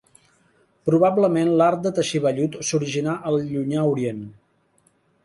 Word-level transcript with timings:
Probablement 0.89 1.51
l'art 1.61 1.83
de 1.83 1.91
teixir 1.99 2.21
vellut 2.23 2.57
s'originà 2.71 3.15
al 3.33 3.39
Llunyà 3.51 3.85
Orient. 3.91 4.25